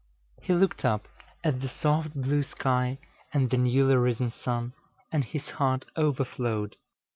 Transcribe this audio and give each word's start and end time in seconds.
He 0.41 0.51
looked 0.51 0.83
up 0.83 1.07
at 1.43 1.61
the 1.61 1.67
soft 1.67 2.15
blue 2.15 2.41
sky 2.41 2.97
and 3.35 3.51
the 3.51 3.57
newly 3.57 3.95
risen 3.97 4.31
sun, 4.31 4.73
and 5.11 5.23
his 5.23 5.47
heart 5.51 5.85
overflowed. 5.95 6.75